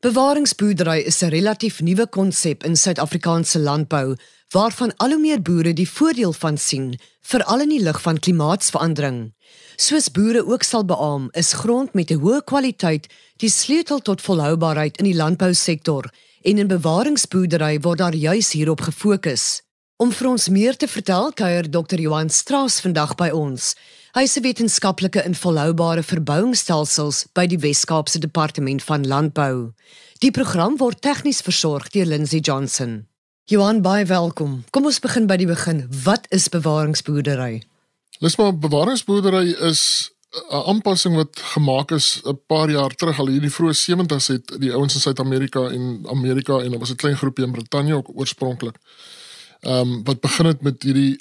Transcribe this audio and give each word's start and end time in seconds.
Bewaringsboerdery 0.00 1.00
is 1.10 1.22
'n 1.22 1.28
relatief 1.28 1.80
nuwe 1.80 2.06
konsep 2.06 2.64
in 2.64 2.76
Suid-Afrikaanse 2.76 3.58
landbou 3.58 4.16
waarvan 4.48 4.96
al 4.96 5.10
hoe 5.10 5.18
meer 5.18 5.42
boere 5.42 5.72
die 5.72 5.90
voordeel 5.90 6.32
van 6.32 6.58
sien, 6.58 7.00
veral 7.20 7.60
in 7.60 7.68
die 7.68 7.82
lig 7.82 8.02
van 8.02 8.18
klimaatsverandering. 8.18 9.34
Soos 9.76 10.10
boere 10.10 10.46
ook 10.46 10.62
sal 10.62 10.84
beamoen, 10.84 11.28
is 11.30 11.52
grond 11.52 11.94
met 11.94 12.10
'n 12.10 12.20
hoë 12.20 12.44
kwaliteit 12.44 13.06
die 13.36 13.50
sleutel 13.50 13.98
tot 13.98 14.22
volhoubaarheid 14.22 14.96
in 14.98 15.04
die 15.04 15.16
landbousektor 15.16 16.04
en 16.42 16.58
in 16.58 16.66
bewaringsboerdery 16.66 17.80
word 17.80 17.98
daar 17.98 18.14
juis 18.14 18.52
hierop 18.52 18.80
gefokus. 18.80 19.62
Om 19.96 20.12
vir 20.12 20.28
ons 20.28 20.48
meer 20.48 20.76
te 20.76 20.88
vertel, 20.88 21.32
kuier 21.32 21.70
Dr. 21.70 21.98
Johan 21.98 22.30
Strauss 22.30 22.80
vandag 22.80 23.14
by 23.14 23.28
ons. 23.28 23.74
Hy 24.18 24.26
'n 24.26 24.42
wetenskaplike 24.42 25.22
in 25.22 25.34
volhoubare 25.34 26.02
verbouingsstelsels 26.02 27.26
by 27.38 27.46
die 27.46 27.58
Wes-Kaapse 27.62 28.18
Departement 28.18 28.82
van 28.82 29.06
Landbou. 29.06 29.72
Die 30.18 30.32
program 30.34 30.74
word 30.76 30.98
tegnies 31.06 31.38
versorg 31.40 31.86
deur 31.94 32.06
Lindsey 32.06 32.40
Johnson. 32.40 33.06
Johan, 33.44 33.78
baie 33.80 34.04
welkom. 34.04 34.64
Kom 34.70 34.90
ons 34.90 34.98
begin 34.98 35.28
by 35.30 35.36
die 35.36 35.46
begin. 35.46 35.86
Wat 36.04 36.26
is 36.34 36.48
bewaringsboerdery? 36.48 37.62
Lisma 38.18 38.50
bewaringsboerdery 38.52 39.54
is 39.70 40.10
'n 40.50 40.66
aanpassing 40.66 41.14
wat 41.14 41.38
gemaak 41.54 41.90
is 41.90 42.20
'n 42.24 42.40
paar 42.46 42.70
jaar 42.70 42.90
terug 42.90 43.18
al 43.18 43.26
hier 43.26 43.36
in 43.36 43.46
die 43.46 43.54
vroeë 43.54 43.74
70's 43.74 44.26
het 44.26 44.60
die 44.60 44.72
ouens 44.72 44.94
in 44.94 45.00
Suid-Amerika 45.00 45.70
en 45.70 46.06
Amerika 46.10 46.58
en 46.58 46.70
daar 46.70 46.80
was 46.80 46.90
'n 46.90 46.96
klein 46.96 47.16
groepie 47.16 47.44
in 47.44 47.52
Brittanje 47.52 47.94
ook 47.94 48.10
oorspronklik 48.14 48.76
ehm 49.60 49.92
um, 49.92 50.04
wat 50.04 50.20
begin 50.20 50.46
het 50.46 50.62
met 50.62 50.82
hierdie 50.82 51.16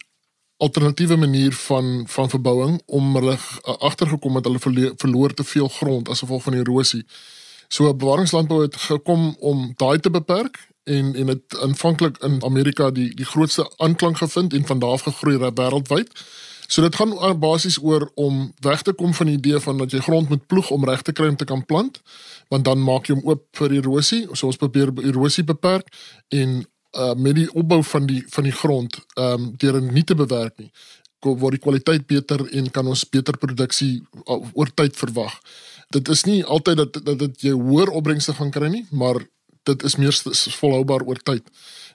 alternatiewe 0.57 1.15
manier 1.15 1.53
van 1.53 2.03
van 2.07 2.29
verbouing 2.29 2.81
om 2.85 3.15
hulle 3.15 3.37
agtergekom 3.61 4.35
het 4.35 4.45
hulle 4.45 4.93
verloor 4.97 5.33
te 5.33 5.43
veel 5.43 5.67
grond 5.67 6.09
as 6.09 6.19
gevolg 6.19 6.43
van 6.43 6.53
erosie. 6.53 7.05
So 7.67 7.93
bewaringslandbou 7.93 8.61
het 8.61 8.75
gekom 8.75 9.35
om 9.39 9.73
daai 9.75 9.99
te 9.99 10.09
beperk 10.09 10.67
en 10.83 11.15
en 11.15 11.25
dit 11.25 11.57
aanvanklik 11.61 12.17
in 12.17 12.43
Amerika 12.43 12.91
die 12.91 13.09
die 13.15 13.25
grootste 13.25 13.71
aanklank 13.77 14.17
gevind 14.17 14.53
en 14.53 14.65
van 14.65 14.79
daar 14.79 14.89
af 14.89 15.01
gegroei 15.01 15.37
wêreldwyd. 15.37 16.11
So 16.67 16.81
dit 16.81 16.95
gaan 16.95 17.39
basies 17.39 17.77
oor 17.83 18.11
om 18.15 18.53
weg 18.59 18.81
te 18.81 18.93
kom 18.93 19.13
van 19.13 19.25
die 19.25 19.35
idee 19.35 19.59
van 19.59 19.77
dat 19.77 19.91
jy 19.91 19.99
grond 19.99 20.29
moet 20.29 20.47
ploeg 20.47 20.69
om 20.69 20.85
reg 20.85 21.01
te 21.01 21.11
kry 21.11 21.27
om 21.27 21.35
te 21.35 21.45
kan 21.45 21.65
plant, 21.65 22.01
want 22.47 22.65
dan 22.65 22.83
maak 22.83 23.07
jy 23.07 23.15
hom 23.15 23.29
oop 23.29 23.45
vir 23.51 23.71
erosie. 23.71 24.25
So 24.33 24.47
ons 24.47 24.59
probeer 24.59 24.91
erosie 25.03 25.43
beperk 25.43 25.87
en 26.27 26.65
uh 26.91 27.13
met 27.15 27.35
die 27.35 27.49
opbou 27.53 27.83
van 27.83 28.05
die 28.05 28.23
van 28.29 28.43
die 28.43 28.55
grond 28.55 28.99
ehm 29.15 29.33
um, 29.33 29.53
deur 29.57 29.81
dit 29.81 29.91
nie 29.91 30.03
te 30.03 30.15
bewerk 30.15 30.57
nie 30.57 30.71
word 31.35 31.57
die 31.57 31.63
kwaliteit 31.63 32.05
beter 32.07 32.43
en 32.53 32.69
kan 32.71 32.87
ons 32.87 33.05
beter 33.09 33.37
produksie 33.37 34.03
uh, 34.27 34.37
oor 34.53 34.69
tyd 34.75 34.95
verwag. 34.95 35.33
Dit 35.91 36.09
is 36.09 36.25
nie 36.25 36.43
altyd 36.45 36.77
dat 36.77 36.99
dat 37.03 37.19
dit 37.19 37.49
jy 37.49 37.55
hoër 37.55 37.89
opbrengste 37.89 38.35
gaan 38.37 38.51
kry 38.51 38.69
nie, 38.69 38.85
maar 38.91 39.19
dit 39.67 39.83
is 39.83 39.97
meer 39.99 40.15
volhoubaar 40.59 41.03
oor 41.03 41.19
tyd. 41.23 41.43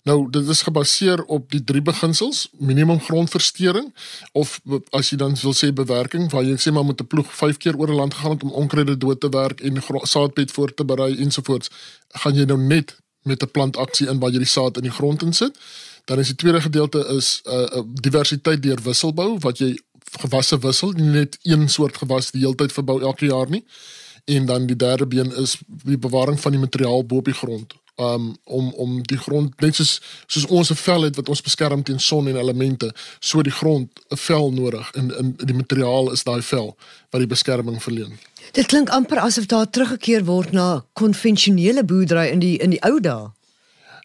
Nou 0.09 0.27
dit 0.31 0.49
is 0.49 0.65
gebaseer 0.67 1.23
op 1.25 1.51
die 1.53 1.63
drie 1.65 1.83
beginsels: 1.83 2.49
minimum 2.59 3.01
grondversteuring 3.01 3.93
of 4.33 4.59
as 4.91 5.13
jy 5.13 5.19
dan 5.21 5.37
wil 5.43 5.55
sê 5.57 5.71
bewerking, 5.73 6.29
waar 6.33 6.45
jy 6.45 6.59
sê 6.59 6.73
maar 6.73 6.85
met 6.85 7.01
'n 7.01 7.07
ploeg 7.07 7.31
5 7.33 7.57
keer 7.57 7.79
oor 7.79 7.89
'n 7.89 8.01
land 8.01 8.15
gegaan 8.15 8.33
het 8.33 8.43
om 8.43 8.51
onkruide 8.51 8.97
dood 8.99 9.21
te 9.21 9.29
werk 9.29 9.61
en 9.61 9.83
saadbed 10.03 10.51
voor 10.51 10.75
te 10.75 10.85
berei 10.85 11.17
ensovoorts, 11.17 11.71
gaan 12.09 12.35
jy 12.35 12.45
nou 12.45 12.59
net 12.59 13.02
met 13.23 13.43
'n 13.43 13.51
plantaksie 13.51 14.09
in 14.09 14.19
waar 14.19 14.31
jy 14.31 14.39
die 14.39 14.47
saad 14.47 14.77
in 14.77 14.83
die 14.83 14.97
grond 14.99 15.23
insit. 15.23 15.59
Dan 16.05 16.19
is 16.19 16.27
die 16.27 16.37
tweede 16.37 16.61
gedeelte 16.61 17.07
is 17.07 17.41
'n 17.45 17.51
uh, 17.51 17.77
uh, 17.77 17.83
diversiteit 17.87 18.63
deur 18.63 18.83
wisselbou 18.83 19.39
wat 19.39 19.59
jy 19.59 19.79
gewasse 20.21 20.59
wissel, 20.59 20.91
nie 20.93 21.09
net 21.09 21.39
een 21.43 21.69
soort 21.69 21.97
gewas 21.97 22.31
die 22.31 22.41
hele 22.41 22.55
tyd 22.55 22.73
verbou 22.73 23.01
elke 23.03 23.27
jaar 23.27 23.51
nie. 23.51 23.65
En 24.25 24.47
dan 24.47 24.67
die 24.67 24.77
derde 24.77 25.07
been 25.07 25.35
is 25.37 25.57
die 25.67 25.99
bewaring 25.99 26.41
van 26.41 26.53
die 26.53 26.61
materiaal 26.61 27.07
bo 27.07 27.17
op 27.17 27.25
die 27.25 27.35
grond. 27.35 27.75
Um 28.01 28.37
om 28.45 28.73
om 28.73 29.03
die 29.03 29.19
grond 29.19 29.61
net 29.61 29.77
soos 29.77 30.01
soos 30.27 30.47
ons 30.47 30.71
'n 30.71 30.75
vel 30.75 31.03
het 31.03 31.17
wat 31.17 31.29
ons 31.29 31.43
beskerm 31.43 31.83
teen 31.83 32.01
son 32.01 32.29
en 32.29 32.37
elemente, 32.37 32.95
so 33.21 33.43
die 33.43 33.53
grond 33.53 33.91
'n 34.11 34.17
vel 34.17 34.51
nodig 34.53 34.91
en 34.95 35.17
in 35.19 35.37
die 35.37 35.55
materiaal 35.55 36.13
is 36.13 36.25
daai 36.25 36.43
vel 36.43 36.77
wat 37.11 37.21
die 37.21 37.27
beskerming 37.27 37.83
verleen. 37.83 38.19
Dit 38.53 38.67
klink 38.67 38.89
amper 38.89 39.19
asof 39.19 39.47
daar 39.47 39.71
teruggekeer 39.71 40.25
word 40.25 40.53
na 40.53 40.85
konvensionele 40.93 41.85
boerdery 41.85 42.27
in 42.31 42.39
die 42.39 42.57
in 42.57 42.71
die 42.71 42.83
ou 42.83 43.01
dae. 43.01 43.31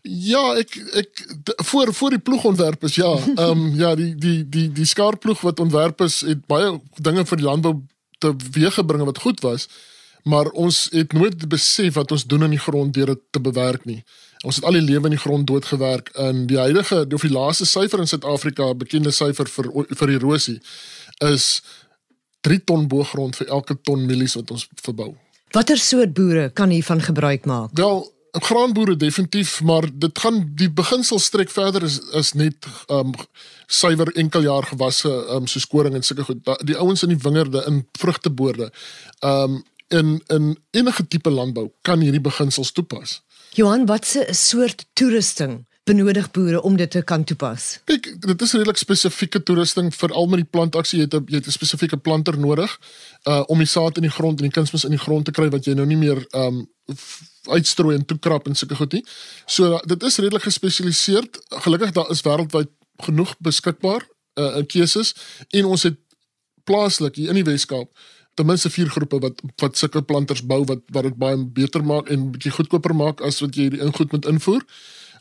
Ja, 0.01 0.56
ek 0.56 0.75
ek 0.94 1.25
voor 1.66 1.94
voor 1.94 2.09
die 2.09 2.19
ploegontwerp 2.19 2.84
is 2.84 2.95
ja. 2.95 3.17
Ehm 3.35 3.50
um, 3.50 3.75
ja, 3.75 3.95
die 3.95 4.16
die 4.16 4.50
die 4.50 4.72
die 4.72 4.85
skaarploeg 4.85 5.41
wat 5.41 5.59
ontwerp 5.59 6.01
is 6.01 6.22
het 6.22 6.45
baie 6.45 6.79
dinge 6.95 7.25
vir 7.25 7.38
die 7.38 7.45
landbou 7.45 7.81
teweeggebring 8.17 9.06
wat 9.06 9.22
goed 9.22 9.40
was. 9.41 9.67
Maar 10.27 10.49
ons 10.59 10.88
het 10.91 11.13
nooit 11.15 11.47
besef 11.49 11.95
wat 11.95 12.11
ons 12.11 12.25
doen 12.27 12.43
in 12.47 12.55
die 12.57 12.61
grond 12.61 12.93
deur 12.93 13.13
dit 13.13 13.21
te 13.31 13.41
bewerk 13.41 13.85
nie. 13.88 14.01
Ons 14.45 14.59
het 14.59 14.67
al 14.67 14.77
die 14.77 14.85
lewe 14.85 15.09
in 15.09 15.15
die 15.15 15.23
grond 15.23 15.47
doodgewerk 15.47 16.11
in 16.21 16.45
die 16.49 16.59
huidige 16.59 17.05
of 17.15 17.23
die 17.25 17.33
laaste 17.33 17.65
syfer 17.65 18.03
in 18.03 18.09
Suid-Afrika, 18.11 18.73
bekende 18.77 19.13
syfer 19.16 19.49
vir 19.49 19.71
vir 20.01 20.13
erosie 20.17 20.59
is 21.25 21.47
3 22.45 22.59
ton 22.69 22.85
boergrond 22.91 23.39
vir 23.39 23.47
elke 23.47 23.77
ton 23.81 24.05
mielies 24.05 24.35
wat 24.37 24.51
ons 24.53 24.67
verbou. 24.83 25.16
Watter 25.55 25.79
soort 25.79 26.13
boere 26.13 26.49
kan 26.53 26.69
hiervan 26.69 27.01
gebruik 27.01 27.47
maak? 27.47 27.71
Wel, 27.73 28.03
graanboere 28.31 28.95
definitief, 28.95 29.61
maar 29.61 29.87
dit 29.93 30.19
gaan 30.19 30.51
die 30.55 30.69
beginsel 30.71 31.19
strek 31.19 31.49
verder 31.49 31.83
is 31.83 31.99
is 32.13 32.33
net 32.33 32.67
um 32.91 33.13
suiwer 33.67 34.11
enkeljaar 34.16 34.67
gewasse 34.69 35.09
um 35.35 35.47
soos 35.47 35.67
koring 35.67 35.95
en 35.95 36.03
sulke 36.03 36.27
goed. 36.27 36.43
Die 36.67 36.77
ouens 36.77 37.03
in 37.03 37.16
die 37.16 37.23
wingerde 37.23 37.63
in 37.67 37.87
vrugteboorde 37.99 38.71
um 39.23 39.63
in 39.87 40.21
in 40.27 40.57
enige 40.71 41.07
tipe 41.07 41.29
landbou 41.29 41.71
kan 41.81 41.99
hierdie 41.99 42.21
beginsels 42.21 42.71
toepas. 42.71 43.21
Johan, 43.55 43.85
watse 43.85 44.27
soort 44.31 44.85
toerusting 44.93 45.65
benodig 45.87 46.31
boere 46.31 46.61
om 46.61 46.75
dit 46.77 46.91
te 46.91 47.01
kan 47.01 47.23
toepas? 47.23 47.79
Kyk, 47.87 48.09
dit 48.21 48.41
is 48.41 48.53
redelik 48.57 48.79
spesifieke 48.79 49.43
toerusting 49.43 49.93
vir 49.95 50.13
al 50.19 50.27
met 50.31 50.43
die 50.43 50.49
plantaksie 50.57 50.99
jy 50.99 51.05
het 51.07 51.15
'n 51.15 51.25
jy 51.31 51.39
het 51.39 51.47
'n 51.47 51.57
spesifieke 51.59 51.97
planter 51.97 52.37
nodig 52.37 52.79
uh 53.27 53.43
om 53.47 53.57
die 53.57 53.67
saad 53.75 53.97
in 53.97 54.07
die 54.07 54.15
grond 54.17 54.39
en 54.39 54.49
die 54.49 54.57
kunsmis 54.57 54.83
in 54.83 54.95
die 54.95 55.05
grond 55.05 55.25
te 55.25 55.31
kry 55.31 55.49
wat 55.49 55.65
jy 55.65 55.73
nou 55.73 55.85
nie 55.85 55.97
meer 55.97 56.25
um 56.33 56.67
uitstrooi 57.47 57.95
en 57.95 58.05
toekrap 58.05 58.47
en 58.47 58.55
sulke 58.55 58.75
goed 58.75 58.93
nie. 58.93 59.05
So 59.45 59.79
dit 59.85 60.03
is 60.03 60.17
redelik 60.17 60.43
gespesialiseer. 60.43 61.23
Gelukkig 61.49 61.91
daar 61.91 62.11
is 62.11 62.21
wêreldwyd 62.21 62.69
genoeg 63.03 63.35
beskikbaar 63.39 64.03
uh 64.39 64.57
in 64.57 64.65
keuses 64.65 65.15
en 65.49 65.65
ons 65.65 65.83
het 65.83 65.97
plaaslik 66.63 67.15
hier 67.15 67.29
in 67.29 67.39
die 67.39 67.47
Weskaap 67.47 67.89
ten 68.37 68.45
minste 68.45 68.69
vier 68.69 68.89
groepe 68.93 69.19
wat 69.23 69.41
wat 69.61 69.79
sulke 69.79 70.03
planters 70.05 70.45
bou 70.45 70.61
wat 70.69 70.85
wat 70.93 71.09
dit 71.09 71.17
baie 71.17 71.39
beter 71.59 71.83
maak 71.85 72.11
en 72.13 72.29
bietjie 72.35 72.53
goedkoper 72.53 72.93
maak 72.95 73.23
as 73.25 73.41
wat 73.43 73.57
jy 73.57 73.71
die 73.73 73.83
ingoed 73.83 74.13
moet 74.13 74.29
invoer. 74.29 74.63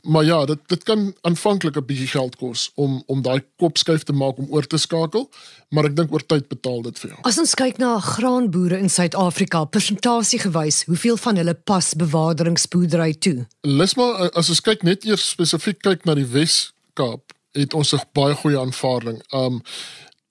Maar 0.07 0.25
ja, 0.25 0.45
dit 0.47 0.59
dit 0.71 0.83
kan 0.83 1.15
aanvanklik 1.21 1.77
'n 1.77 1.87
bietjie 1.87 2.07
geld 2.07 2.37
kos 2.37 2.71
om 2.75 3.03
om 3.07 3.23
daai 3.23 3.41
kopskuif 3.57 4.03
te 4.03 4.13
maak 4.13 4.39
om 4.39 4.47
oor 4.51 4.67
te 4.67 4.79
skakel, 4.79 5.31
maar 5.69 5.85
ek 5.85 5.97
dink 5.97 6.13
oor 6.13 6.27
tyd 6.27 6.49
betaal 6.49 6.83
dit 6.83 6.99
vir 6.99 7.11
jou. 7.11 7.21
As 7.23 7.39
ons 7.39 7.55
kyk 7.55 7.79
na 7.79 7.99
graanboere 7.99 8.79
in 8.79 8.89
Suid-Afrika, 8.89 9.65
persentasie 9.65 10.39
gewys, 10.39 10.85
hoeveel 10.85 11.17
van 11.17 11.37
hulle 11.37 11.55
pas 11.55 11.95
bewaringsboerdery 11.95 13.15
toe? 13.15 13.47
Lisma, 13.61 14.31
as 14.35 14.49
ons 14.49 14.61
kyk 14.61 14.83
net 14.83 15.05
eers 15.05 15.29
spesifiek 15.31 15.81
kyk 15.83 16.05
na 16.05 16.15
die 16.15 16.29
Wes-Kaap, 16.29 17.33
het 17.57 17.75
ons 17.75 17.93
'n 17.95 18.01
baie 18.13 18.35
goeie 18.35 18.59
aanvaarding. 18.59 19.23
Um 19.33 19.63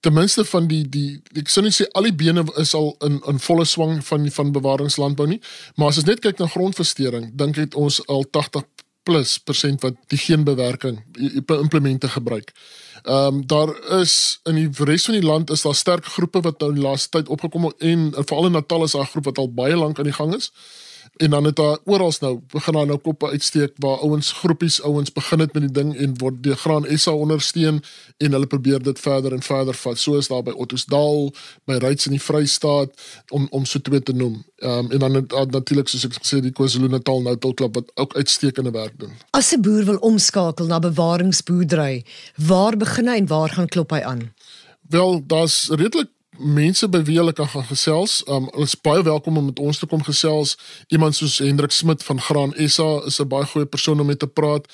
ten 0.06 0.14
minste 0.14 0.46
van 0.46 0.68
die 0.70 0.84
die 0.90 1.10
ek 1.42 1.50
sou 1.50 1.64
net 1.66 1.74
sê 1.74 1.88
al 1.98 2.06
die 2.06 2.14
bene 2.14 2.46
is 2.62 2.76
al 2.78 2.94
in 3.08 3.18
in 3.32 3.42
volle 3.42 3.66
swang 3.66 3.98
van 4.06 4.30
van 4.38 4.54
bewaringslandbou 4.54 5.28
nie, 5.32 5.42
maar 5.76 5.90
as 5.92 6.02
ons 6.02 6.10
net 6.10 6.22
kyk 6.22 6.42
na 6.42 6.50
grondversteuring, 6.54 7.32
dink 7.42 7.58
ek 7.64 7.78
ons 7.80 8.02
al 8.06 8.26
80 8.30 8.68
plus 9.06 9.36
persent 9.48 9.84
wat 9.86 9.98
die 10.14 10.20
geenbewerking 10.22 11.02
implemente 11.58 12.10
gebruik. 12.18 12.54
Ehm 13.04 13.42
um, 13.42 13.44
daar 13.48 13.74
is 14.02 14.40
in 14.50 14.62
die 14.62 14.86
res 14.90 15.06
van 15.10 15.20
die 15.20 15.26
land 15.26 15.54
is 15.54 15.66
daar 15.66 15.78
sterk 15.78 16.10
groepe 16.18 16.42
wat 16.46 16.62
nou 16.62 16.72
die 16.74 16.86
laaste 16.86 17.18
tyd 17.18 17.30
opgekom 17.30 17.70
het 17.70 17.86
en 17.92 18.10
veral 18.18 18.50
in 18.50 18.58
Natal 18.58 18.86
is 18.86 18.98
daar 18.98 19.06
'n 19.06 19.14
groep 19.14 19.30
wat 19.32 19.42
al 19.42 19.54
baie 19.62 19.78
lank 19.78 20.00
aan 20.00 20.10
die 20.10 20.20
gang 20.20 20.36
is 20.36 20.52
en 21.18 21.30
dan 21.30 21.44
het 21.44 21.56
daar 21.56 21.78
oral 21.86 22.14
nou 22.20 22.40
begin 22.52 22.74
daar 22.74 22.86
nou 22.86 22.98
koppe 22.98 23.30
uitsteek 23.30 23.74
waar 23.78 23.98
ouens 23.98 24.32
groepies 24.32 24.82
ouens 24.82 25.12
begin 25.12 25.40
het 25.40 25.54
met 25.54 25.62
die 25.62 25.72
ding 25.72 25.96
en 25.98 26.18
word 26.18 26.44
die 26.44 26.56
Graan 26.56 26.86
SA 26.98 27.12
ondersteun 27.12 27.84
en 28.18 28.32
hulle 28.32 28.48
probeer 28.48 28.84
dit 28.84 29.00
verder 29.00 29.34
en 29.34 29.42
verder 29.42 29.74
vat 29.74 29.98
soos 30.00 30.28
daar 30.28 30.44
by 30.44 30.52
Ottosdal 30.52 31.32
by 31.66 31.80
Ryds 31.84 32.06
in 32.06 32.18
die 32.18 32.22
Vrystaat 32.22 32.92
om 33.30 33.48
om 33.50 33.66
so 33.66 33.80
twee 33.80 34.04
te 34.04 34.14
noem. 34.14 34.44
Ehm 34.56 34.86
um, 34.86 34.92
en 34.92 35.00
dan 35.00 35.14
het, 35.14 35.52
natuurlik 35.52 35.88
soos 35.88 36.06
ek 36.06 36.18
gesê 36.20 36.42
die 36.44 36.54
KwaZulu-Natal 36.56 37.38
tot 37.38 37.56
klub 37.56 37.76
wat 37.76 37.92
ook 37.96 38.16
uitstekende 38.16 38.72
werk 38.72 39.00
doen. 39.00 39.14
As 39.32 39.54
'n 39.54 39.62
boer 39.62 39.86
wil 39.86 39.98
omskakel 39.98 40.66
na 40.66 40.80
bewaringsboerdery, 40.80 42.06
waar 42.36 42.78
begin 42.78 43.08
hy 43.08 43.18
en 43.18 43.28
waar 43.28 43.50
gaan 43.50 43.68
klop 43.68 43.92
hy 43.92 44.02
aan? 44.02 44.34
Wel, 44.90 45.24
daar's 45.28 45.68
redelik 45.70 46.10
mense 46.40 46.88
by 46.90 47.02
wie 47.04 47.18
hulle 47.18 47.34
kan 47.34 47.48
gaan 47.48 47.66
gesels. 47.70 48.24
Um 48.28 48.48
hulle 48.52 48.68
is 48.68 48.76
baie 48.82 49.04
welkom 49.04 49.38
om 49.38 49.46
met 49.46 49.60
ons 49.60 49.80
te 49.80 49.88
kom 49.90 50.04
gesels. 50.04 50.56
Iemand 50.88 51.16
soos 51.16 51.38
Hendrik 51.44 51.72
Smit 51.72 52.04
van 52.04 52.22
Graan 52.22 52.54
SA 52.68 53.02
is 53.06 53.20
'n 53.20 53.28
baie 53.28 53.46
goeie 53.46 53.66
persoon 53.66 54.00
om 54.00 54.06
mee 54.08 54.18
te 54.18 54.28
praat. 54.28 54.68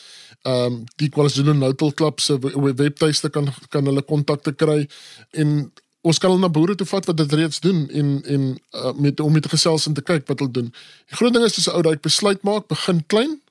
Um 0.44 0.84
die 0.96 1.10
KwaZulu 1.10 1.54
Natal 1.54 1.94
Club 1.94 2.20
se 2.20 2.40
webtuiste 2.76 3.30
kan 3.30 3.54
kan 3.70 3.86
hulle 3.86 4.02
kontakte 4.02 4.54
kry 4.54 4.88
en 5.32 5.72
ons 6.02 6.18
kan 6.18 6.30
hulle 6.30 6.42
na 6.42 6.50
boere 6.50 6.76
toe 6.76 6.88
vat 6.88 7.06
wat 7.06 7.18
dit 7.18 7.34
reeds 7.34 7.60
doen 7.60 7.90
en 7.90 8.24
en 8.24 8.60
uh, 8.72 8.94
met 8.94 9.20
om 9.20 9.34
met 9.34 9.46
gesels 9.46 9.88
en 9.88 9.94
te 9.94 10.02
kyk 10.02 10.28
wat 10.28 10.40
hulle 10.40 10.52
doen. 10.52 10.74
Die 11.08 11.16
groot 11.16 11.34
ding 11.34 11.46
is 11.46 11.54
dis 11.54 11.68
'n 11.68 11.76
ou 11.76 11.82
daai 11.82 11.98
besluit 11.98 12.42
maak, 12.44 12.68
begin 12.68 13.06
klein. 13.08 13.42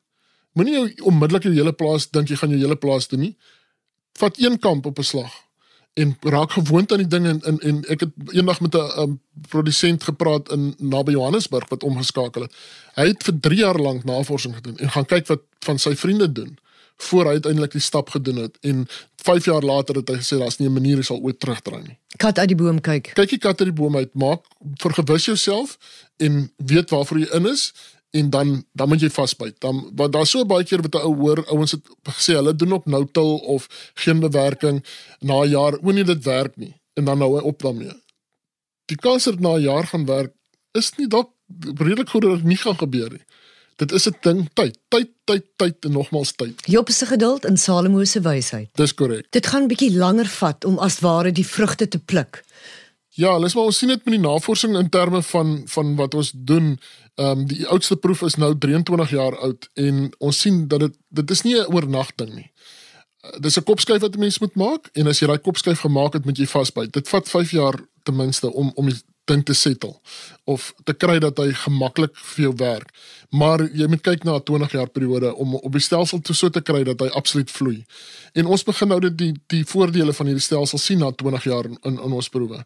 Moenie 0.53 0.75
jou 0.75 0.93
onmiddellik 1.03 1.43
jou 1.43 1.55
hele 1.55 1.73
plaas 1.73 2.11
dink 2.11 2.29
jy 2.29 2.37
gaan 2.37 2.51
jou 2.51 2.59
hele 2.59 2.77
plaas 2.77 3.09
doen 3.09 3.21
nie. 3.21 3.37
Vat 4.19 4.39
een 4.39 4.59
kamp 4.59 4.87
op 4.87 4.99
'n 4.99 5.03
slag 5.03 5.50
en 5.95 6.17
raak 6.21 6.53
gewoond 6.53 6.93
aan 6.93 6.99
die 6.99 7.07
ding 7.07 7.27
en 7.27 7.41
en, 7.43 7.59
en 7.59 7.83
ek 7.89 8.01
het 8.01 8.33
eendag 8.33 8.61
met 8.61 8.75
'n 8.75 9.01
um, 9.01 9.21
produsent 9.49 10.03
gepraat 10.03 10.51
in 10.51 10.75
naby 10.79 11.13
Johannesburg 11.13 11.69
wat 11.69 11.83
omgeskakel 11.83 12.43
het. 12.43 12.55
Hy 12.95 13.07
het 13.07 13.23
vir 13.23 13.41
3 13.41 13.59
jaar 13.59 13.79
lank 13.79 14.05
navorsing 14.05 14.55
gedoen 14.55 14.79
en 14.79 14.91
gaan 14.91 15.07
kyk 15.07 15.27
wat 15.27 15.43
van 15.59 15.79
sy 15.79 15.97
vriende 15.97 16.33
doen 16.33 16.59
voor 16.97 17.25
hy 17.25 17.31
uiteindelik 17.31 17.73
die 17.73 17.81
stap 17.81 18.09
gedoen 18.09 18.37
het 18.37 18.57
en 18.61 18.87
5 19.17 19.45
jaar 19.45 19.63
later 19.63 19.95
het 19.95 20.09
hy 20.09 20.17
gesê 20.21 20.39
daar's 20.39 20.59
nie 20.59 20.69
'n 20.69 20.73
manier 20.73 20.97
hy 20.97 21.03
sal 21.03 21.21
ooit 21.21 21.41
terugdraai 21.41 21.83
nie. 21.83 21.99
Kat 22.17 22.39
uit 22.39 22.49
die 22.49 22.57
boom 22.57 22.81
kyk. 22.81 23.11
Kyk 23.15 23.29
die 23.29 23.39
kat 23.39 23.61
uit 23.61 23.69
die 23.69 23.83
boom 23.83 23.97
uit, 23.97 24.15
maak 24.15 24.45
vergewis 24.75 25.25
jouself 25.25 25.79
en 26.17 26.53
weet 26.57 26.91
waarvoor 26.91 27.19
jy 27.19 27.29
in 27.33 27.47
is 27.47 27.73
en 28.11 28.31
dan 28.31 28.65
dan 28.73 28.89
moet 28.89 29.01
jy 29.01 29.11
vasbyt. 29.11 29.61
Dan 29.61 29.93
wat 29.95 30.13
daar 30.13 30.27
so 30.27 30.47
baie 30.47 30.65
keer 30.65 30.83
wat 30.83 30.95
'n 30.95 31.07
ou 31.07 31.15
hoor, 31.17 31.45
ouens 31.47 31.71
het 31.71 31.87
gesê 32.03 32.35
hulle 32.35 32.55
doen 32.55 32.73
op 32.73 32.87
nou-till 32.87 33.37
of 33.37 33.93
geen 33.95 34.21
bewerking 34.21 34.85
na 35.21 35.43
'n 35.43 35.49
jaar, 35.49 35.79
o 35.83 35.91
nee 35.91 36.05
dit 36.05 36.25
werk 36.25 36.57
nie 36.57 36.75
en 36.95 37.05
dan 37.05 37.19
nou 37.19 37.43
op 37.43 37.63
daarmee. 37.63 38.03
Die 38.85 38.97
kans 38.97 39.25
dat 39.25 39.39
na 39.39 39.55
'n 39.55 39.61
jaar 39.61 39.87
gaan 39.87 40.07
werk 40.07 40.33
is 40.73 40.93
nie 40.97 41.07
dalk 41.07 41.31
redelik 41.77 42.09
goed 42.09 42.23
dat 42.23 42.37
dit 42.37 42.45
nie 42.45 42.57
gaan 42.57 42.79
gebeur 42.79 43.11
nie. 43.11 43.25
Dit 43.77 43.93
is 43.93 44.09
'n 44.09 44.17
ding 44.21 44.49
tyd, 44.53 44.79
tyd, 44.89 45.09
tyd, 45.25 45.45
tyd 45.57 45.77
en 45.85 45.93
nogmals 45.93 46.33
tyd. 46.33 46.63
Job 46.67 46.91
se 46.91 47.07
geduld 47.07 47.45
en 47.45 47.57
Salomo 47.57 48.05
se 48.05 48.21
wysheid. 48.21 48.69
Dis 48.73 48.95
korrek. 48.95 49.27
Dit 49.31 49.47
gaan 49.47 49.67
bietjie 49.67 49.97
langer 49.97 50.27
vat 50.27 50.65
om 50.65 50.79
as 50.79 51.01
ware 51.01 51.33
die 51.33 51.47
vrugte 51.47 51.89
te 51.89 51.99
pluk. 51.99 52.45
Ja, 53.19 53.39
lees 53.39 53.55
maar 53.55 53.65
ons 53.65 53.79
sien 53.79 53.91
dit 53.91 54.05
met 54.05 54.15
die 54.15 54.23
navorsing 54.23 54.77
in 54.79 54.89
terme 54.89 55.23
van 55.23 55.63
van 55.67 55.95
wat 55.99 56.15
ons 56.15 56.33
doen. 56.35 56.77
Ehm 57.15 57.39
um, 57.41 57.47
die 57.47 57.67
oudste 57.67 57.97
proef 57.97 58.23
is 58.23 58.35
nou 58.35 58.53
23 58.59 59.11
jaar 59.11 59.39
oud 59.39 59.69
en 59.75 60.11
ons 60.19 60.41
sien 60.41 60.69
dat 60.69 60.81
dit 60.81 60.95
dit 61.09 61.31
is 61.31 61.43
nie 61.43 61.57
'n 61.59 61.75
oornagting 61.75 62.35
nie. 62.35 62.51
Uh, 63.25 63.41
dis 63.41 63.57
'n 63.59 63.63
kopskuif 63.63 64.01
wat 64.01 64.15
'n 64.15 64.19
mens 64.19 64.39
moet 64.39 64.55
maak 64.55 64.91
en 64.93 65.07
as 65.07 65.19
jy 65.19 65.27
daai 65.27 65.39
kopskuif 65.39 65.81
gemaak 65.81 66.13
het, 66.13 66.25
moet 66.25 66.39
jy 66.39 66.47
vasbyt. 66.47 66.93
Dit 66.93 67.09
vat 67.09 67.29
5 67.29 67.51
jaar 67.51 67.75
ten 68.03 68.17
minste 68.17 68.53
om 68.53 68.73
om 68.75 68.89
ding 69.31 69.45
te 69.47 69.55
settle 69.55 69.95
of 70.51 70.71
te 70.85 70.95
kry 70.95 71.19
dat 71.23 71.39
hy 71.39 71.53
gemaklik 71.63 72.17
vir 72.33 72.45
jou 72.49 72.53
werk. 72.61 72.91
Maar 73.31 73.63
jy 73.77 73.87
moet 73.91 74.03
kyk 74.03 74.25
na 74.27 74.37
'n 74.39 74.45
20 74.45 74.73
jaar 74.73 74.91
periode 74.91 75.35
om 75.35 75.55
op 75.55 75.73
die 75.73 75.87
stelsel 75.87 76.21
te 76.21 76.35
so 76.35 76.51
te 76.51 76.61
kry 76.61 76.83
dat 76.85 77.01
hy 77.01 77.09
absoluut 77.15 77.51
vloei. 77.51 77.85
En 78.35 78.47
ons 78.47 78.65
begin 78.65 78.89
nou 78.89 79.01
dit 79.01 79.19
die 79.19 79.35
die 79.47 79.65
voordele 79.65 80.13
van 80.13 80.27
hierdie 80.27 80.49
stelsel 80.49 80.79
sien 80.79 80.99
na 80.99 81.11
20 81.11 81.45
jaar 81.45 81.65
in 81.65 81.79
in 81.83 82.13
ons 82.13 82.29
proewe. 82.29 82.65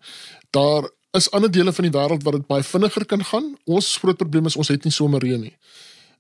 Daar 0.51 0.91
is 1.13 1.31
ander 1.31 1.51
dele 1.51 1.73
van 1.73 1.85
die 1.85 1.99
wêreld 1.99 2.23
waar 2.23 2.39
dit 2.39 2.47
baie 2.47 2.63
vinniger 2.63 3.05
kan 3.07 3.25
gaan. 3.25 3.57
Ons 3.65 3.97
groot 3.97 4.17
probleem 4.17 4.47
is 4.47 4.57
ons 4.57 4.69
het 4.69 4.85
nie 4.85 4.93
somer 4.93 5.21
reën 5.21 5.41
nie. 5.41 5.57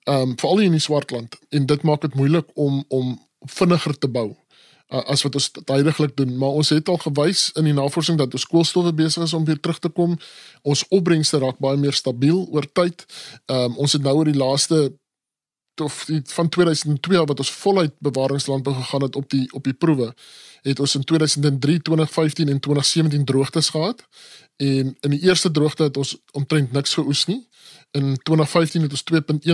Ehm 0.04 0.30
um, 0.30 0.38
veral 0.38 0.58
in 0.58 0.76
die 0.76 0.80
Swartland 0.80 1.38
en 1.50 1.66
dit 1.66 1.82
maak 1.82 2.00
dit 2.00 2.14
moeilik 2.14 2.46
om 2.54 2.84
om 2.88 3.18
vinniger 3.44 3.98
te 3.98 4.08
bou 4.08 4.36
uh, 4.94 5.02
as 5.10 5.22
wat 5.26 5.34
ons 5.34 5.50
tydiglik 5.50 6.16
doen, 6.16 6.36
maar 6.38 6.58
ons 6.60 6.70
het 6.74 6.88
al 6.88 7.00
gewys 7.02 7.48
in 7.58 7.68
die 7.68 7.76
navorsing 7.76 8.18
dat 8.20 8.34
ons 8.34 8.46
koolstowwe 8.46 8.94
besig 8.94 9.26
is 9.26 9.34
om 9.34 9.44
weer 9.44 9.60
terug 9.60 9.78
te 9.82 9.90
kom. 9.90 10.18
Ons 10.62 10.84
opbrengste 10.94 11.40
raak 11.42 11.58
baie 11.58 11.80
meer 11.80 11.96
stabiel 11.96 12.44
oor 12.50 12.68
tyd. 12.72 13.06
Ehm 13.46 13.74
um, 13.74 13.80
ons 13.84 13.92
het 13.92 14.02
nou 14.02 14.14
oor 14.20 14.30
die 14.30 14.38
laaste 14.38 14.92
of 15.82 16.04
die, 16.06 16.20
van 16.24 16.48
2002 16.48 17.24
wat 17.26 17.38
ons 17.38 17.50
voluit 17.50 17.94
bewaringslandbou 17.98 18.74
gegaan 18.74 19.02
het 19.02 19.16
op 19.16 19.30
die 19.30 19.46
op 19.52 19.64
die 19.64 19.74
proewe 19.74 20.12
het 20.64 20.80
ons 20.80 20.94
in 20.94 21.04
2003, 21.04 21.82
2015 21.82 22.48
en 22.48 22.60
2017 22.60 23.24
droogtes 23.24 23.68
gehad 23.68 24.04
en 24.56 24.94
in 25.00 25.10
die 25.10 25.20
eerste 25.26 25.50
droogte 25.50 25.82
het 25.82 25.96
ons 25.96 26.16
omtrent 26.32 26.72
niks 26.72 26.94
geoes 26.94 27.24
nie. 27.26 27.42
In 27.94 28.16
2015 28.22 28.82
het 28.82 28.90
ons 28.90 29.04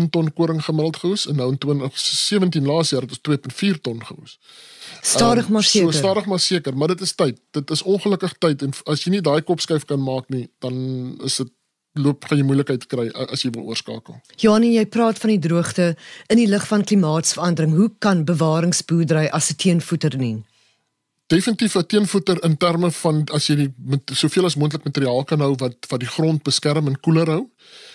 2.1 0.01 0.09
ton 0.11 0.33
koring 0.33 0.63
gemiddeld 0.65 0.97
geoes 0.97 1.27
en 1.29 1.37
nou 1.37 1.51
in 1.53 1.59
2017 1.61 2.67
laas 2.67 2.91
jaar 2.95 3.05
het 3.05 3.13
ons 3.13 3.21
2.4 3.29 3.81
ton 3.85 4.01
geoes. 4.05 4.39
Stadig 5.01 5.49
maar 5.49 5.63
seker. 5.63 5.93
So 5.93 5.99
stadig 5.99 6.27
maar 6.27 6.41
seker, 6.41 6.77
maar 6.77 6.89
dit 6.89 7.01
is 7.01 7.13
tyd. 7.15 7.41
Dit 7.51 7.71
is 7.71 7.83
ongelukkig 7.83 8.33
tyd 8.39 8.63
en 8.63 8.73
as 8.89 9.05
jy 9.05 9.13
nie 9.17 9.25
daai 9.25 9.43
kopskuif 9.45 9.85
kan 9.85 10.01
maak 10.01 10.33
nie, 10.33 10.49
dan 10.65 10.75
is 11.25 11.37
dit 11.43 11.53
loop 11.99 12.25
gaan 12.25 12.39
jy 12.39 12.47
moeilikheid 12.47 12.87
kry 12.91 13.09
as 13.27 13.43
jy 13.45 13.51
wil 13.55 13.69
oorskakel. 13.73 14.21
Johan, 14.41 14.65
jy 14.65 14.85
praat 14.87 15.19
van 15.21 15.35
die 15.35 15.41
droogte 15.43 15.91
in 16.31 16.41
die 16.41 16.49
lig 16.49 16.67
van 16.71 16.85
klimaatsverandering. 16.87 17.75
Hoe 17.77 17.91
kan 17.99 18.25
bewaringsboerdery 18.25 19.27
as 19.37 19.51
'n 19.51 19.57
teenvoeter 19.57 20.17
dien? 20.17 20.45
Definitief 21.31 21.75
'n 21.75 21.87
teenvoeter 21.87 22.45
in 22.45 22.57
terme 22.57 22.91
van 22.91 23.25
as 23.33 23.47
jy 23.47 23.55
die, 23.55 23.73
met 23.77 24.11
soveel 24.13 24.45
as 24.45 24.57
moontlik 24.59 24.85
materiaal 24.85 25.25
kan 25.25 25.41
hou 25.41 25.55
wat 25.63 25.87
wat 25.89 26.01
die 26.01 26.09
grond 26.09 26.43
beskerm 26.43 26.87
en 26.87 27.01
koeler 27.01 27.27
hou, 27.27 27.45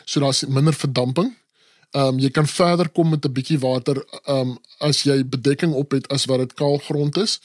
so 0.05 0.19
daar's 0.19 0.45
minder 0.45 0.73
verdamping. 0.73 1.35
Ehm 1.91 2.07
um, 2.07 2.19
jy 2.19 2.29
kan 2.29 2.47
verder 2.47 2.89
kom 2.89 3.09
met 3.09 3.25
'n 3.25 3.31
bietjie 3.31 3.59
water 3.59 4.05
ehm 4.23 4.39
um, 4.39 4.57
as 4.79 5.03
jy 5.03 5.25
bedekking 5.25 5.73
op 5.73 5.91
het 5.91 6.07
as 6.07 6.25
wat 6.25 6.39
dit 6.39 6.53
kaal 6.53 6.77
grond 6.77 7.17
is. 7.17 7.39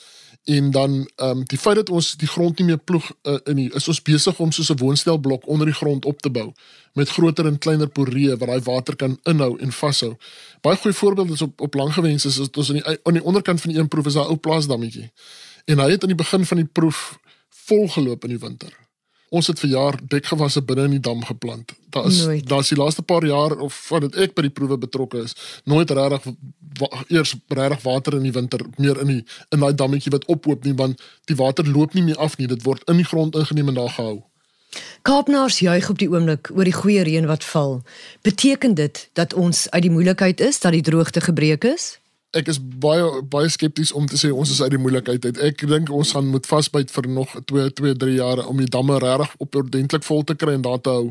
En 0.45 0.71
dan 0.71 1.11
ehm 1.17 1.39
um, 1.39 1.45
die 1.45 1.59
feit 1.59 1.77
dat 1.77 1.91
ons 1.91 2.17
die 2.17 2.29
grond 2.29 2.59
nie 2.59 2.67
meer 2.67 2.79
ploeg 2.79 3.11
uh, 3.23 3.39
in 3.45 3.55
nie, 3.55 3.71
is 3.75 3.89
ons 3.89 4.03
besig 4.03 4.39
om 4.41 4.53
soos 4.53 4.71
'n 4.71 4.77
woonstelblok 4.77 5.47
onder 5.47 5.67
die 5.67 5.75
grond 5.75 6.05
op 6.05 6.23
te 6.23 6.31
bou 6.31 6.53
met 6.93 7.09
groter 7.09 7.47
en 7.47 7.59
kleiner 7.59 7.89
poreë 7.89 8.37
waar 8.39 8.49
daai 8.49 8.63
water 8.63 8.97
kan 8.97 9.19
inhou 9.23 9.59
en 9.59 9.73
vashou. 9.73 10.17
Baie 10.61 10.77
goeie 10.77 10.97
voorbeeld 10.97 11.31
is 11.31 11.43
op 11.43 11.61
op 11.61 11.75
Langewens 11.75 12.25
is 12.25 12.35
dat 12.37 12.57
ons 12.57 12.69
aan 12.69 12.75
die 12.75 12.99
aan 13.03 13.15
die 13.15 13.25
onderkant 13.25 13.61
van 13.61 13.71
die 13.71 13.81
een 13.81 13.89
proef 13.89 14.07
is 14.07 14.13
daar 14.13 14.25
'n 14.25 14.29
ou 14.29 14.37
plaasdammetjie. 14.37 15.11
En 15.71 15.79
hy 15.79 15.91
het 15.95 16.03
aan 16.03 16.15
die 16.15 16.19
begin 16.19 16.47
van 16.47 16.63
die 16.63 16.67
proef 16.67 17.01
volgeloop 17.71 18.25
in 18.27 18.35
die 18.35 18.43
winter. 18.43 18.73
Ons 19.31 19.47
het 19.47 19.61
vir 19.63 19.71
jaar 19.71 19.97
dekgewasse 20.11 20.63
binne 20.67 20.89
in 20.89 20.97
die 20.97 21.03
dam 21.07 21.21
geplant. 21.25 21.71
Daar 21.95 22.09
is 22.11 22.25
daar's 22.51 22.73
die 22.73 22.79
laaste 22.79 23.03
paar 23.07 23.27
jaar 23.27 23.55
of 23.63 23.77
dit 24.03 24.17
ek 24.25 24.35
by 24.35 24.49
die 24.49 24.55
proewe 24.55 24.79
betrokke 24.79 25.23
is, 25.23 25.37
nooit 25.65 25.91
regtig 25.91 26.27
eers 27.09 27.37
regtig 27.47 27.85
water 27.85 28.17
in 28.19 28.27
die 28.27 28.35
winter 28.35 28.65
meer 28.79 28.99
in 29.05 29.13
die 29.15 29.21
in 29.55 29.63
daai 29.63 29.75
dammetjie 29.75 30.11
wat 30.17 30.27
ophoop 30.27 30.67
nie 30.67 30.75
want 30.75 31.03
die 31.31 31.39
water 31.39 31.67
loop 31.67 31.95
nie 31.95 32.03
meer 32.03 32.19
af 32.19 32.37
nie. 32.39 32.51
Dit 32.51 32.67
word 32.67 32.83
in 32.91 32.99
die 32.99 33.07
grond 33.07 33.39
ingeneem 33.39 33.71
en 33.71 33.79
daar 33.79 33.95
gehou. 33.95 34.19
Kaapnaars 35.07 35.61
juig 35.63 35.91
op 35.91 35.99
die 35.99 36.11
oomblik 36.11 36.51
oor 36.55 36.67
die 36.67 36.75
goeie 36.75 37.07
reën 37.07 37.27
wat 37.31 37.47
val. 37.47 37.81
Beteken 38.27 38.75
dit 38.75 39.07
dat 39.19 39.35
ons 39.35 39.69
uit 39.71 39.83
die 39.87 39.95
moeilikheid 39.95 40.41
is 40.41 40.61
dat 40.61 40.75
die 40.75 40.83
droogte 40.87 41.23
gebreek 41.23 41.65
is? 41.71 42.01
Ek 42.37 42.49
is 42.53 42.59
baie 42.63 43.23
baie 43.31 43.49
skepties 43.51 43.93
om 43.93 44.07
te 44.07 44.19
sê 44.19 44.31
ons 44.31 44.51
is 44.51 44.61
uit 44.63 44.71
die 44.71 44.81
moeilikheid 44.81 45.25
uit. 45.25 45.39
Ek 45.51 45.65
dink 45.67 45.91
ons 45.91 46.13
gaan 46.15 46.29
moet 46.31 46.47
vasbyt 46.47 46.91
vir 46.95 47.09
nog 47.11 47.33
2 47.53 47.71
2 47.81 47.95
3 48.03 48.17
jaar 48.17 48.45
om 48.47 48.61
die 48.63 48.71
damme 48.71 48.99
regtig 49.03 49.35
op 49.39 49.55
ordentlik 49.63 50.07
vol 50.07 50.23
te 50.25 50.37
kry 50.39 50.55
en 50.59 50.67
daar 50.67 50.81
te 50.81 50.95
hou. 50.95 51.07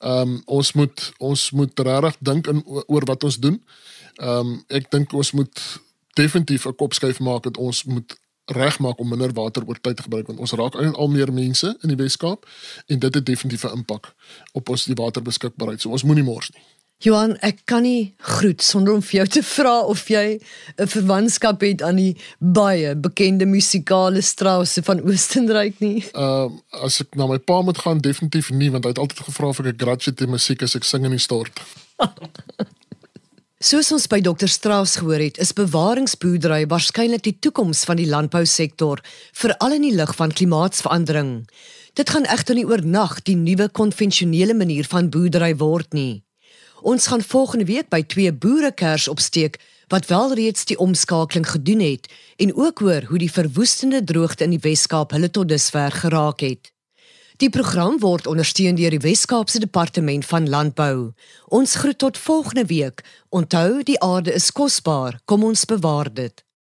Ehm 0.00 0.34
um, 0.34 0.40
ons 0.60 0.72
moet 0.76 1.06
ons 1.18 1.50
moet 1.56 1.84
regtig 1.88 2.16
dink 2.20 2.50
in 2.52 2.64
oor 2.66 3.06
wat 3.08 3.24
ons 3.24 3.38
doen. 3.40 3.60
Ehm 4.20 4.52
um, 4.52 4.58
ek 4.68 4.90
dink 4.92 5.12
ons 5.12 5.32
moet 5.32 5.62
definitief 6.20 6.66
'n 6.66 6.76
kopskuif 6.76 7.20
maak 7.20 7.42
dat 7.42 7.56
ons 7.56 7.84
moet 7.84 8.16
regmaak 8.50 8.98
om 8.98 9.08
minder 9.08 9.32
water 9.32 9.62
oor 9.66 9.78
tyd 9.80 9.96
te 9.96 10.02
gebruik 10.02 10.26
want 10.26 10.40
ons 10.40 10.52
raak 10.52 10.74
al 10.74 11.08
meer 11.08 11.32
mense 11.32 11.76
in 11.82 11.88
die 11.88 11.96
Weskaap 11.96 12.46
en 12.86 12.98
dit 12.98 13.14
het 13.14 13.26
definitief 13.26 13.64
'n 13.64 13.76
impak 13.80 14.14
op 14.52 14.68
ons 14.68 14.84
die 14.84 14.94
waterbeskikbaarheid. 14.94 15.80
So 15.80 15.90
ons 15.90 16.02
moenie 16.02 16.24
mors 16.24 16.50
nie. 16.50 16.64
Johan, 17.00 17.32
ek 17.40 17.62
kan 17.64 17.86
nie 17.86 18.12
groet 18.20 18.60
sonder 18.60 18.92
om 18.92 19.00
vir 19.00 19.22
jou 19.22 19.28
te 19.38 19.42
vra 19.54 19.78
of 19.88 20.02
jy 20.12 20.36
'n 20.36 20.86
verwantskap 20.86 21.62
het 21.64 21.80
aan 21.80 21.96
die 21.96 22.16
baie 22.38 22.92
bekende 22.94 23.46
musikale 23.48 24.20
Strauss 24.20 24.76
van 24.84 25.00
Oostenryk 25.00 25.80
nie. 25.80 26.04
Ehm 26.12 26.60
uh, 26.60 26.84
as 26.84 27.00
ek 27.00 27.16
na 27.16 27.26
my 27.26 27.38
pa 27.38 27.62
moet 27.62 27.78
gaan, 27.78 28.04
definitief 28.04 28.50
nie 28.50 28.68
want 28.68 28.84
hy 28.84 28.92
het 28.92 29.00
altyd 29.00 29.24
gevra 29.24 29.48
of 29.48 29.60
ek 29.60 29.66
'n 29.66 29.78
grudge 29.80 30.12
te 30.12 30.26
musiek 30.26 30.62
as 30.62 30.76
ek 30.76 30.84
sing 30.84 31.04
in 31.04 31.16
die 31.16 31.18
stort. 31.18 31.56
Soos 33.60 33.92
ons 33.92 34.06
by 34.06 34.20
Dr 34.20 34.48
Strauss 34.48 34.96
gehoor 34.96 35.20
het, 35.20 35.38
is 35.38 35.56
bewaringsboerdery 35.56 36.66
waarskynlik 36.68 37.22
die 37.22 37.38
toekoms 37.40 37.84
van 37.84 37.96
die 37.96 38.08
landbousektor, 38.08 39.00
veral 39.32 39.72
in 39.72 39.82
die 39.82 39.96
lig 39.96 40.14
van 40.16 40.32
klimaatsverandering. 40.32 41.48
Dit 41.94 42.10
gaan 42.10 42.24
egter 42.24 42.54
nie 42.54 42.68
oornag 42.68 43.22
die 43.22 43.36
nuwe 43.36 43.68
konvensionele 43.68 44.54
manier 44.54 44.84
van 44.84 45.08
boerdery 45.08 45.56
word 45.56 45.92
nie. 45.92 46.24
Ons 46.80 47.06
gaan 47.06 47.22
volgende 47.22 47.64
week 47.64 47.88
by 47.92 48.02
twee 48.02 48.32
boere 48.32 48.72
kers 48.72 49.08
opsteek 49.08 49.58
wat 49.92 50.06
wel 50.06 50.34
reeds 50.34 50.64
die 50.64 50.78
omskakeling 50.78 51.48
gedoen 51.48 51.80
het 51.80 52.08
en 52.36 52.54
ook 52.56 52.78
hoor 52.78 53.02
hoe 53.08 53.18
die 53.18 53.32
verwoestende 53.32 54.04
droogte 54.04 54.44
in 54.44 54.54
die 54.54 54.62
Wes-Kaap 54.62 55.10
hulle 55.12 55.30
tot 55.30 55.48
dusver 55.48 55.92
geraak 55.92 56.40
het. 56.40 56.72
Die 57.36 57.50
program 57.50 57.98
word 58.00 58.26
ondersteun 58.26 58.76
deur 58.76 58.92
die 58.92 59.00
Wes-Kaapse 59.00 59.60
Departement 59.60 60.26
van 60.26 60.48
Landbou. 60.48 61.12
Ons 61.48 61.74
groet 61.74 61.98
tot 61.98 62.18
volgende 62.18 62.66
week. 62.68 63.04
Onthou, 63.28 63.82
die 63.82 64.00
aarde 64.00 64.32
is 64.32 64.50
kosbaar. 64.52 65.20
Kom 65.24 65.44
ons 65.44 65.64
bewaar 65.64 66.12
dit. 66.14 66.44